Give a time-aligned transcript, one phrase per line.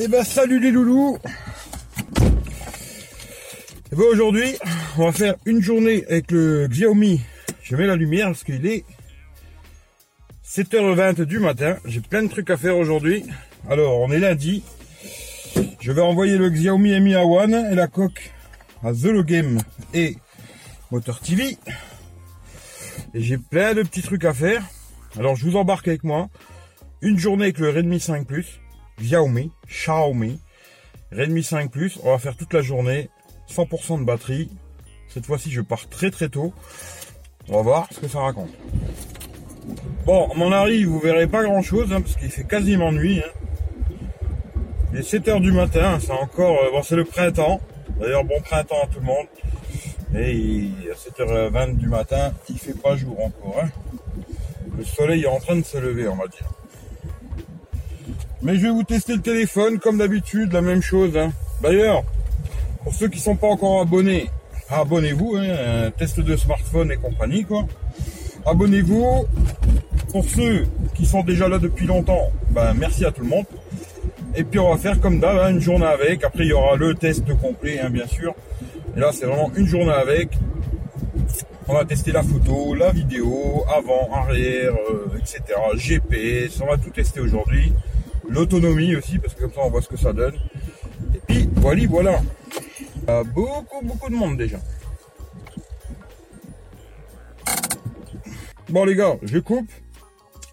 [0.00, 1.18] et ben salut les loulous
[3.90, 4.54] Et ben aujourd'hui,
[4.96, 7.20] on va faire une journée avec le Xiaomi.
[7.62, 8.84] Je mets la lumière parce qu'il est
[10.46, 11.76] 7h20 du matin.
[11.84, 13.24] J'ai plein de trucs à faire aujourd'hui.
[13.68, 14.62] Alors, on est lundi.
[15.80, 18.30] Je vais envoyer le Xiaomi Mi A1 et la coque
[18.84, 19.58] à The Game
[19.94, 20.16] et
[20.92, 21.56] Motor TV.
[23.14, 24.62] Et j'ai plein de petits trucs à faire.
[25.18, 26.28] Alors, je vous embarque avec moi.
[27.00, 28.60] Une journée avec le Redmi 5 Plus.
[29.00, 30.40] Xiaomi, Xiaomi,
[31.12, 31.98] Redmi 5 Plus.
[32.02, 33.10] On va faire toute la journée,
[33.50, 34.50] 100% de batterie.
[35.08, 36.52] Cette fois-ci, je pars très très tôt.
[37.48, 38.50] On va voir ce que ça raconte.
[40.04, 43.20] Bon, mon avis, vous verrez pas grand-chose, hein, parce qu'il fait quasiment nuit.
[43.20, 43.30] Hein.
[44.92, 46.62] Il est 7h du matin, c'est encore...
[46.62, 47.60] Euh, bon, c'est le printemps.
[48.00, 49.26] D'ailleurs, bon printemps à tout le monde.
[50.14, 53.60] Et à 7h20 du matin, il fait pas jour encore.
[53.62, 53.68] Hein.
[54.76, 56.48] Le soleil est en train de se lever, on va dire.
[58.40, 61.16] Mais je vais vous tester le téléphone comme d'habitude, la même chose.
[61.16, 61.32] Hein.
[61.60, 62.04] D'ailleurs,
[62.84, 64.30] pour ceux qui sont pas encore abonnés,
[64.70, 67.64] abonnez-vous, hein, test de smartphone et compagnie quoi.
[68.46, 69.26] Abonnez-vous.
[70.12, 73.44] Pour ceux qui sont déjà là depuis longtemps, ben merci à tout le monde.
[74.36, 76.22] Et puis on va faire comme d'hab, hein, une journée avec.
[76.22, 78.34] Après il y aura le test complet, bien sûr.
[78.96, 80.30] Et là c'est vraiment une journée avec.
[81.66, 85.42] On va tester la photo, la vidéo, avant, arrière, euh, etc.
[85.74, 87.72] GPS, on va tout tester aujourd'hui
[88.28, 90.34] l'autonomie aussi, parce que comme ça on voit ce que ça donne.
[91.14, 92.20] Et puis voilà, voilà.
[93.02, 94.58] Il y a beaucoup, beaucoup de monde déjà.
[98.68, 99.70] Bon les gars, je coupe.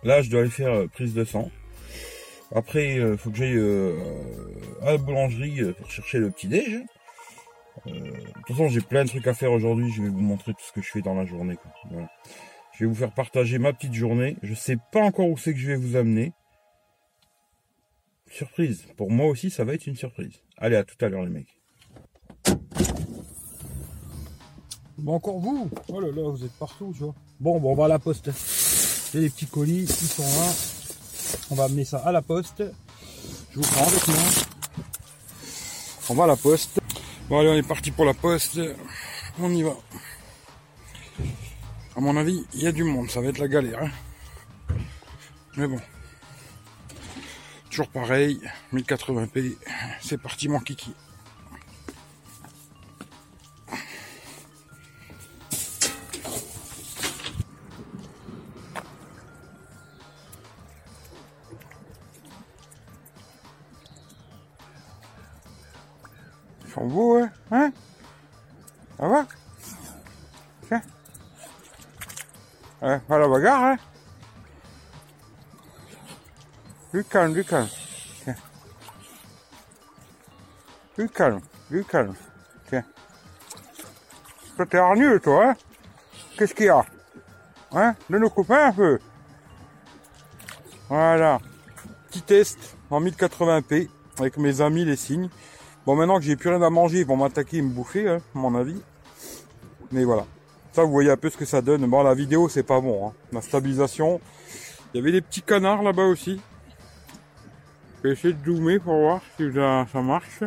[0.04, 1.50] Là je dois aller faire euh, prise de sang.
[2.54, 3.94] Après, il euh, faut que j'aille euh,
[4.82, 6.82] à la boulangerie pour chercher le petit déj.
[7.86, 9.92] de toute façon, j'ai plein de trucs à faire aujourd'hui.
[9.92, 11.58] Je vais vous montrer tout ce que je fais dans la journée.
[12.74, 14.38] Je vais vous faire partager ma petite journée.
[14.44, 16.32] Je sais pas encore où c'est que je vais vous amener.
[18.30, 18.86] Surprise.
[18.98, 20.34] Pour moi aussi, ça va être une surprise.
[20.58, 21.60] Allez, à tout à l'heure, les mecs.
[24.98, 25.70] Bon, encore vous?
[25.90, 27.16] Oh là là, vous êtes partout, tu vois.
[27.40, 28.32] Bon, bon, on va à la poste.
[29.12, 30.54] J'ai les petits colis, ils sont là.
[31.52, 32.64] On va amener ça à la poste.
[33.52, 34.18] Je vous prends avec moi.
[36.10, 36.80] On va à la poste.
[37.30, 38.60] Bon, allez, on est parti pour la poste.
[39.40, 39.76] On y va.
[41.96, 43.10] À mon avis, il y a du monde.
[43.10, 43.84] Ça va être la galère.
[43.84, 44.76] Hein.
[45.58, 45.80] Mais bon.
[47.76, 48.40] Toujours pareil,
[48.74, 49.58] 1080p,
[50.00, 50.96] c'est parti mon kiki.
[66.64, 67.74] Ils sont beaux, hein Hein?
[68.98, 69.28] Ça va?
[70.70, 70.82] Tiens.
[72.80, 73.78] Pas la bagarre, hein
[76.96, 77.68] du calme, du calme.
[78.24, 78.36] Tiens.
[80.98, 82.14] Du calme, du calme.
[82.70, 82.86] Tiens.
[84.56, 85.56] Toi, t'es hargneux, toi, hein?
[86.38, 86.86] Qu'est-ce qu'il y a?
[87.74, 87.96] Hein?
[88.10, 89.00] De nos copains un peu.
[90.88, 91.40] Voilà.
[92.08, 95.30] Petit test en 1080p avec mes amis, les signes.
[95.86, 98.22] Bon, maintenant que j'ai plus rien à manger, ils vont m'attaquer et me bouffer, hein,
[98.34, 98.82] à mon avis.
[99.92, 100.26] Mais voilà.
[100.72, 101.86] Ça, vous voyez un peu ce que ça donne.
[101.88, 103.10] Bon, la vidéo, c'est pas bon.
[103.10, 103.14] Hein.
[103.34, 104.22] La stabilisation.
[104.94, 106.40] Il y avait des petits canards là-bas aussi
[108.06, 110.44] vais essayer de zoomer pour voir si ça, marche.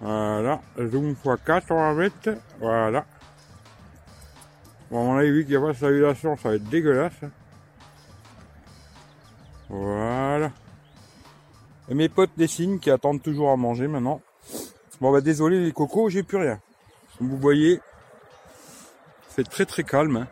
[0.00, 2.30] Voilà, zoom x4 on va mettre.
[2.60, 3.04] Voilà.
[4.90, 7.12] Bon, on a vu qu'il n'y a pas de stabilisation, ça va être dégueulasse.
[9.68, 10.50] Voilà.
[11.88, 14.20] Et mes potes des signes qui attendent toujours à manger maintenant.
[15.00, 16.60] Bon bah désolé les cocos, j'ai plus rien.
[17.18, 17.80] Comme vous voyez,
[19.30, 20.16] c'est très très calme.
[20.18, 20.28] Hein.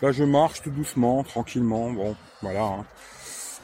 [0.00, 1.90] Là je marche tout doucement, tranquillement.
[1.90, 2.64] Bon, voilà.
[2.64, 2.86] Hein.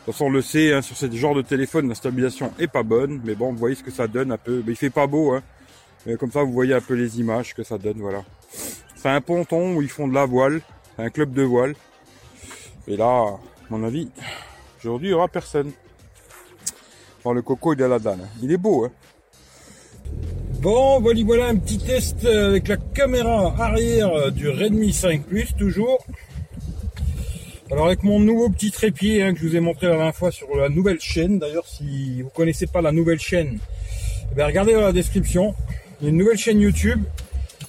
[0.09, 2.83] Toute façon, on le sait, hein, sur ce genre de téléphone, la stabilisation est pas
[2.83, 3.21] bonne.
[3.25, 4.63] Mais bon, vous voyez ce que ça donne un peu.
[4.65, 5.43] Mais il fait pas beau, hein.
[6.07, 8.25] Mais comme ça, vous voyez un peu les images que ça donne, voilà.
[8.97, 10.63] C'est un ponton où ils font de la voile.
[10.97, 11.75] un club de voile.
[12.87, 13.39] Et là, à
[13.69, 14.09] mon avis,
[14.81, 15.73] aujourd'hui, il n'y aura personne.
[17.23, 18.21] Bon, le coco, il à la dalle.
[18.23, 18.29] Hein.
[18.43, 18.89] Il est beau.
[20.63, 25.99] Bon, voilà, voilà un petit test avec la caméra arrière du Redmi 5 Plus, toujours.
[27.71, 30.31] Alors avec mon nouveau petit trépied hein, que je vous ai montré la dernière fois
[30.31, 33.59] sur la nouvelle chaîne, d'ailleurs si vous connaissez pas la nouvelle chaîne,
[34.33, 35.55] eh bien, regardez dans la description,
[36.01, 37.03] il y a une nouvelle chaîne YouTube,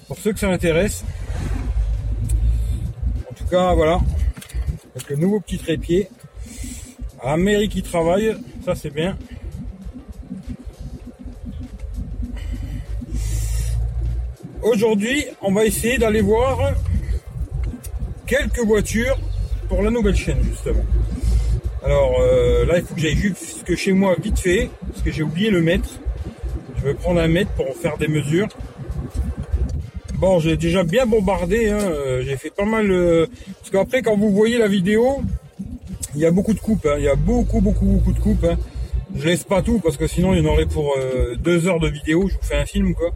[0.08, 1.04] pour ceux que ça intéresse.
[3.30, 4.00] En tout cas voilà,
[4.96, 6.08] avec le nouveau petit trépied.
[7.38, 9.18] Mairie qui travaille, ça c'est bien.
[14.62, 16.74] Aujourd'hui, on va essayer d'aller voir
[18.26, 19.18] quelques voitures
[19.78, 20.84] la nouvelle chaîne justement.
[21.84, 25.24] Alors euh, là, il faut que j'aille jusque chez moi vite fait, parce que j'ai
[25.24, 25.90] oublié le mètre.
[26.78, 28.48] Je vais prendre un mètre pour faire des mesures.
[30.16, 31.80] Bon, j'ai déjà bien bombardé, hein.
[31.80, 32.92] euh, j'ai fait pas mal...
[32.92, 33.26] Euh,
[33.60, 35.22] parce qu'après, quand vous voyez la vidéo,
[36.14, 36.96] il y a beaucoup de coupes, hein.
[36.98, 38.44] il y a beaucoup, beaucoup, beaucoup de coupes.
[38.44, 38.58] Hein.
[39.16, 40.96] Je laisse pas tout, parce que sinon, il y en aurait pour
[41.40, 43.12] deux heures de vidéo, je vous fais un film, quoi.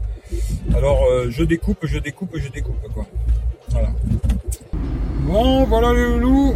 [0.75, 3.05] Alors, je découpe, je découpe, je découpe, quoi.
[3.69, 3.89] Voilà.
[5.33, 6.53] Bon, voilà le loup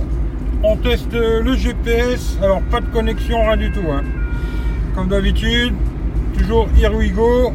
[0.63, 2.38] on teste le GPS.
[2.44, 3.89] Alors, pas de connexion, rien du tout.
[3.91, 4.03] Hein.
[4.94, 5.74] Comme d'habitude,
[6.38, 7.53] toujours here we go.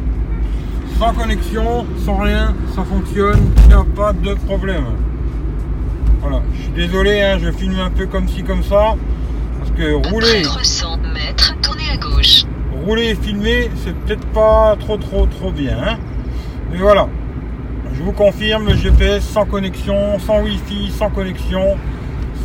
[0.99, 3.39] Sans connexion, sans rien, ça fonctionne.
[3.63, 4.83] Il n'y a pas de problème.
[6.19, 8.95] Voilà, je suis désolé, hein, je filme un peu comme ci, comme ça.
[9.59, 10.43] Parce que rouler.
[11.13, 11.55] mètres,
[11.89, 12.43] à gauche.
[12.85, 15.77] Rouler et filmer, c'est peut-être pas trop, trop, trop bien.
[15.87, 15.97] Hein.
[16.69, 17.07] Mais voilà,
[18.03, 21.77] vous confirme, le GPS sans connexion, sans Wi-Fi, sans connexion,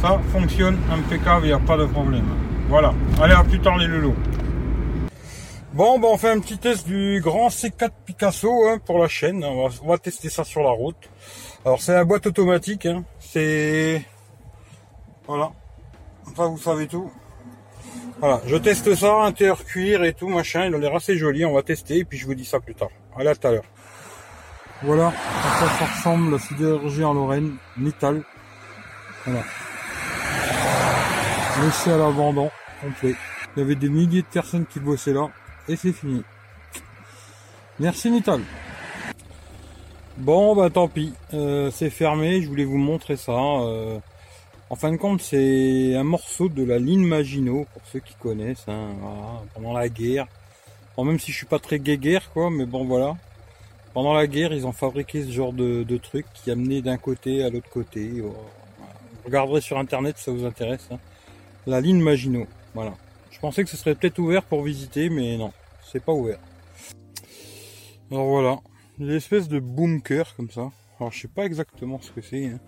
[0.01, 2.27] ça fonctionne impeccable, il n'y a pas de problème.
[2.69, 4.15] Voilà, allez à plus tard les loulous.
[5.73, 9.45] Bon, ben on fait un petit test du grand C4 Picasso hein, pour la chaîne.
[9.45, 11.11] On va, tester ça sur la route.
[11.65, 12.87] Alors c'est la boîte automatique.
[12.87, 13.05] Hein.
[13.19, 14.03] C'est
[15.27, 15.51] voilà.
[16.27, 17.11] Enfin vous savez tout.
[18.21, 20.67] Voilà, je teste ça, intérieur cuir et tout machin.
[20.67, 21.45] Il a l'air assez joli.
[21.45, 22.91] On va tester et puis je vous dis ça plus tard.
[23.17, 23.65] Allez à tout à l'heure.
[24.83, 28.23] Voilà, à ça ressemble la sidérurgie en Lorraine, métal.
[29.25, 29.43] Voilà
[31.63, 33.15] laissé à l'abandon complet.
[33.57, 35.29] Il y avait des milliers de personnes qui bossaient là
[35.69, 36.23] et c'est fini.
[37.81, 38.43] Merci Nital.
[40.19, 43.33] Bon bah tant pis, euh, c'est fermé, je voulais vous montrer ça.
[43.33, 43.99] Euh,
[44.71, 48.67] en fin de compte c'est un morceau de la ligne Maginot, pour ceux qui connaissent,
[48.69, 48.91] hein,
[49.55, 50.27] pendant la guerre.
[50.97, 53.17] Bon, même si je suis pas très guerre quoi, mais bon voilà.
[53.95, 57.43] Pendant la guerre ils ont fabriqué ce genre de, de truc qui amenait d'un côté
[57.43, 58.21] à l'autre côté.
[58.21, 58.35] Vous
[59.25, 60.89] regarderez sur internet si ça vous intéresse.
[60.91, 60.99] Hein
[61.69, 62.47] la ligne Maginot.
[62.75, 62.95] Voilà.
[63.31, 65.53] Je pensais que ce serait peut-être ouvert pour visiter, mais non,
[65.85, 66.41] c'est pas ouvert.
[68.11, 68.59] Alors voilà,
[68.99, 70.71] l'espèce de bunker comme ça.
[70.99, 72.47] Alors je sais pas exactement ce que c'est.
[72.47, 72.61] Hein.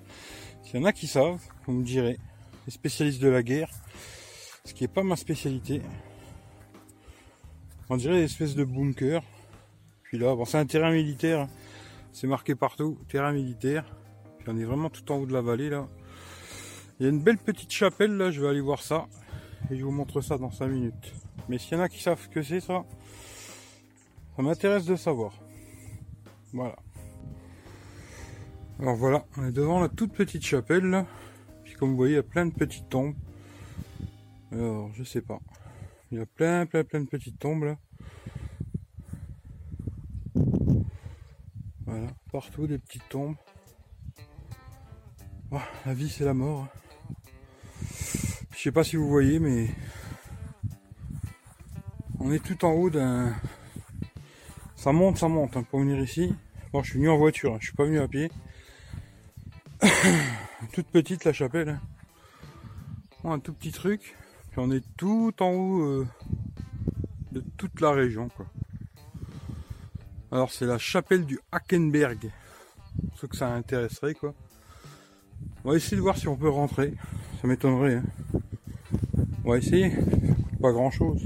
[0.63, 2.19] S'il y en a qui savent, vous me direz.
[2.67, 3.71] Les spécialistes de la guerre,
[4.67, 5.81] ce qui est pas ma spécialité.
[7.89, 9.23] On dirait l'espèce de bunker.
[10.11, 11.47] Puis là, bon, c'est un terrain militaire.
[12.11, 13.85] C'est marqué partout, terrain militaire.
[14.41, 15.87] Puis on est vraiment tout en haut de la vallée là.
[16.99, 19.07] Il y a une belle petite chapelle là, je vais aller voir ça.
[19.71, 21.15] Et je vous montre ça dans 5 minutes.
[21.49, 22.85] Mais s'il y en a qui savent ce que c'est ça,
[24.35, 25.33] ça m'intéresse de savoir.
[26.53, 26.75] Voilà.
[28.81, 31.07] Alors voilà, on est devant la toute petite chapelle là.
[31.63, 33.15] Puis comme vous voyez, il y a plein de petites tombes.
[34.51, 35.39] Alors, je sais pas.
[36.11, 37.77] Il y a plein, plein, plein de petites tombes là.
[42.33, 43.37] Partout des petites tombes.
[45.51, 46.69] Oh, la vie c'est la mort.
[48.53, 49.69] Je sais pas si vous voyez, mais
[52.19, 53.35] on est tout en haut d'un.
[54.77, 56.35] Ça monte, ça monte hein, pour venir ici.
[56.73, 58.31] Bon, je suis venu en voiture, hein, je suis pas venu à pied.
[60.73, 61.81] Toute petite la chapelle.
[63.25, 63.31] Hein.
[63.31, 64.17] un tout petit truc.
[64.51, 66.07] Puis on est tout en haut euh,
[67.33, 68.47] de toute la région, quoi.
[70.33, 72.31] Alors c'est la chapelle du Hackenberg.
[73.17, 74.33] Ceux que ça intéresserait, quoi.
[75.65, 76.95] On va essayer de voir si on peut rentrer.
[77.41, 77.97] Ça m'étonnerait.
[77.97, 78.05] Hein.
[79.45, 79.93] On va essayer.
[80.61, 81.21] pas grand chose.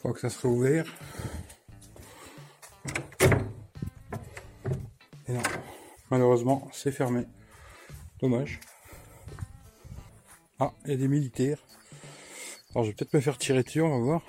[0.00, 0.86] Faut que ça serait ouvert.
[5.28, 5.42] Et non.
[6.10, 7.26] Malheureusement, c'est fermé.
[8.20, 8.60] Dommage.
[10.60, 11.58] Ah, il y a des militaires.
[12.74, 14.22] Alors je vais peut-être me faire tirer dessus, on va voir.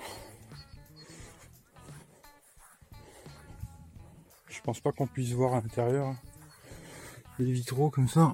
[4.64, 6.14] Pense pas qu'on puisse voir à l'intérieur.
[7.38, 8.32] Les vitraux comme ça.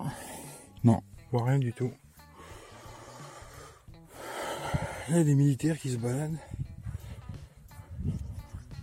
[0.85, 1.91] Non, vois rien du tout.
[5.09, 6.39] Il y a des militaires qui se baladent.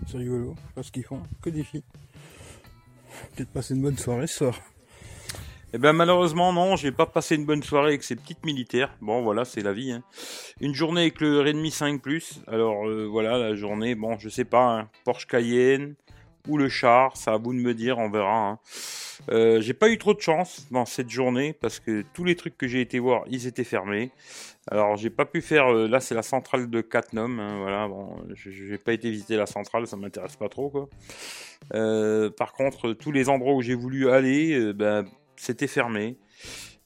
[0.08, 1.84] C'est rigolo, parce qu'ils font que des filles.
[3.36, 4.60] Peut-être passer une bonne soirée ce soir.
[5.74, 8.94] Eh ben malheureusement non, j'ai pas passé une bonne soirée avec ces petites militaires.
[9.01, 9.92] Bon voilà, c'est la vie.
[9.92, 10.04] Hein.
[10.60, 12.42] Une journée avec le Redmi 5 Plus.
[12.48, 13.96] Alors euh, voilà la journée.
[13.96, 14.89] Bon, je sais pas, hein.
[15.06, 15.96] Porsche Cayenne,
[16.56, 18.51] le char, ça à vous de me dire, on verra.
[18.51, 18.60] Hein.
[19.30, 22.58] Euh, j'ai pas eu trop de chance dans cette journée parce que tous les trucs
[22.58, 24.12] que j'ai été voir, ils étaient fermés.
[24.70, 25.74] Alors j'ai pas pu faire.
[25.74, 27.39] Euh, là c'est la centrale de Catnum.
[27.39, 30.88] Hein, voilà, bon, j'ai pas été visiter la centrale, ça m'intéresse pas trop quoi.
[31.74, 36.18] Euh, par contre, tous les endroits où j'ai voulu aller, ben, c'était fermé.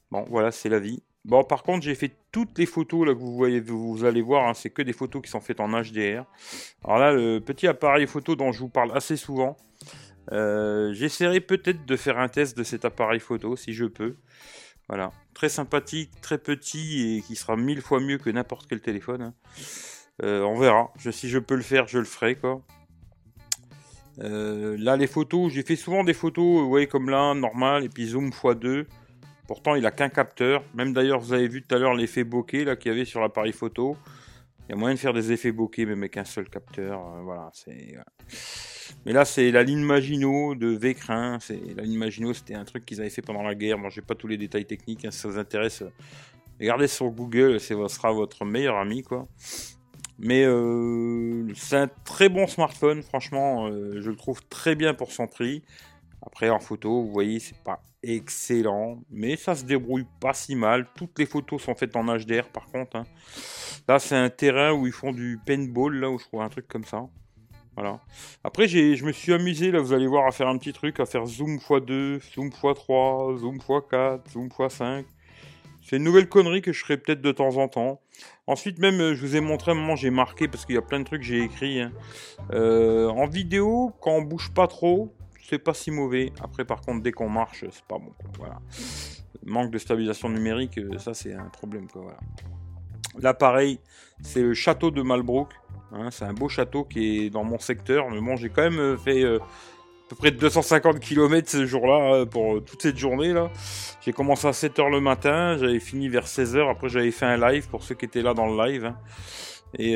[0.10, 1.04] Bon, voilà, c'est la vie.
[1.24, 4.48] Bon, par contre, j'ai fait toutes les photos là que vous voyez, vous allez voir,
[4.48, 6.26] hein, c'est que des photos qui sont faites en HDR.
[6.84, 9.56] Alors là, le petit appareil photo dont je vous parle assez souvent,
[10.32, 14.16] euh, j'essaierai peut-être de faire un test de cet appareil photo si je peux.
[14.90, 19.22] Voilà, très sympathique, très petit et qui sera mille fois mieux que n'importe quel téléphone.
[19.22, 19.34] hein.
[20.24, 20.92] Euh, on verra.
[21.12, 22.62] Si je peux le faire, je le ferai quoi.
[24.20, 28.08] Euh, là, les photos, j'ai fait souvent des photos, ouais, comme là, normal, et puis
[28.08, 28.86] zoom x2.
[29.52, 30.64] Pourtant, il a qu'un capteur.
[30.74, 33.52] Même d'ailleurs, vous avez vu tout à l'heure l'effet bokeh qu'il y avait sur l'appareil
[33.52, 33.98] photo.
[34.64, 37.02] Il y a moyen de faire des effets bokeh même avec un seul capteur.
[37.02, 37.90] euh, voilà, c'est.
[37.92, 38.06] voilà.
[39.06, 41.38] Mais là, c'est la ligne Maginot de Vécrin.
[41.42, 43.78] C'est la ligne Maginot, c'était un truc qu'ils avaient fait pendant la guerre.
[43.78, 45.04] Moi, j'ai pas tous les détails techniques.
[45.04, 45.92] hein, si ça vous intéresse, euh,
[46.58, 47.60] regardez sur Google.
[47.60, 49.28] C'est ce sera votre meilleur ami, quoi.
[50.18, 55.12] Mais euh, c'est un très bon smartphone, franchement, euh, je le trouve très bien pour
[55.12, 55.62] son prix.
[56.26, 60.88] Après, en photo, vous voyez, c'est pas excellent, mais ça se débrouille pas si mal.
[60.96, 62.96] Toutes les photos sont faites en HDR, par contre.
[62.96, 63.06] hein.
[63.88, 66.68] Là, c'est un terrain où ils font du paintball, là où je trouve un truc
[66.68, 67.08] comme ça.
[67.76, 68.00] Voilà.
[68.44, 71.06] Après, je me suis amusé, là, vous allez voir, à faire un petit truc, à
[71.06, 75.06] faire zoom x2, zoom x3, zoom x4, zoom x5.
[75.84, 78.02] C'est une nouvelle connerie que je ferai peut-être de temps en temps.
[78.46, 80.82] Ensuite, même, euh, je vous ai montré un moment, j'ai marqué, parce qu'il y a
[80.84, 81.82] plein de trucs que j'ai écrit.
[81.82, 81.92] hein.
[82.52, 85.16] Euh, en vidéo, quand on bouge pas trop,
[85.52, 86.32] c'est pas si mauvais.
[86.42, 88.14] Après, par contre, dès qu'on marche, c'est pas bon.
[88.40, 88.58] Voilà.
[89.46, 91.88] Manque de stabilisation numérique, euh, ça, c'est un problème.
[91.88, 92.20] Quoi, voilà.
[93.20, 93.80] L'appareil,
[94.22, 95.50] c'est le château de Malbrook.
[95.92, 96.10] hein.
[96.10, 98.10] c'est un beau château qui est dans mon secteur.
[98.10, 102.26] Mais bon, j'ai quand même euh, fait euh, à peu près 250 km ce jour-là,
[102.26, 103.34] pour toute cette journée.
[103.34, 103.50] là.
[104.00, 106.70] J'ai commencé à 7h le matin, j'avais fini vers 16h.
[106.72, 108.86] Après, j'avais fait un live pour ceux qui étaient là dans le live.
[108.86, 108.96] hein.
[109.78, 109.96] Et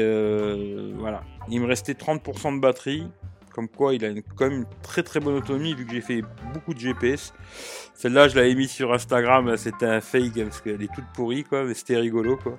[0.97, 1.23] voilà.
[1.49, 3.07] Il me restait 30% de batterie.
[3.55, 6.01] Comme quoi, il a une- quand même une très très bonne autonomie vu que j'ai
[6.01, 6.21] fait
[6.53, 7.33] beaucoup de GPS.
[7.93, 11.63] Celle-là, je l'avais mis sur Instagram, c'était un fake parce qu'elle est toute pourrie, quoi,
[11.63, 12.57] mais c'était rigolo, quoi.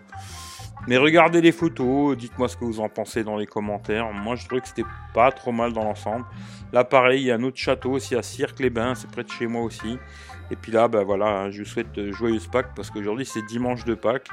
[0.88, 4.10] Mais regardez les photos, dites-moi ce que vous en pensez dans les commentaires.
[4.12, 6.24] Moi, je trouvais que c'était pas trop mal dans l'ensemble.
[6.72, 9.46] Là, pareil, il y a un autre château aussi à Cirque-les-Bains, c'est près de chez
[9.46, 9.98] moi aussi.
[10.50, 13.84] Et puis là, ben voilà, hein, je vous souhaite joyeuse Pâques parce qu'aujourd'hui c'est dimanche
[13.84, 14.28] de Pâques.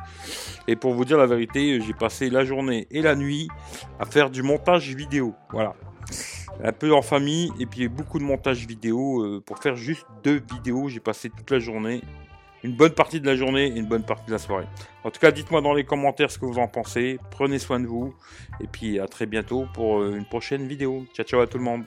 [0.68, 3.48] Et pour vous dire la vérité, j'ai passé la journée et la nuit
[4.00, 5.34] à faire du montage vidéo.
[5.52, 5.74] Voilà.
[6.62, 10.42] Un peu en famille et puis beaucoup de montage vidéo euh, pour faire juste deux
[10.52, 10.90] vidéos.
[10.90, 12.02] J'ai passé toute la journée,
[12.64, 14.68] une bonne partie de la journée et une bonne partie de la soirée.
[15.04, 17.20] En tout cas, dites-moi dans les commentaires ce que vous en pensez.
[17.32, 18.14] Prenez soin de vous
[18.62, 21.06] et puis à très bientôt pour euh, une prochaine vidéo.
[21.14, 21.84] Ciao ciao à tout le monde.